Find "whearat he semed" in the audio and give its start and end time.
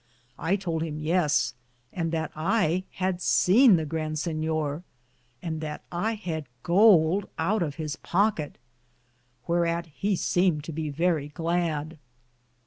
9.47-10.63